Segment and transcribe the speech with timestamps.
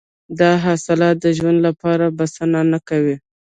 [0.39, 3.15] دا حاصلات د ژوند لپاره بسنه نه کوله.